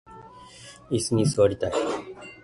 [0.89, 1.71] いすに座りたい